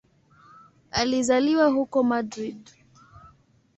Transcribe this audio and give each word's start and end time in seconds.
Alizaliwa 0.91 1.65
huko 1.69 2.03
Madrid. 2.03 2.57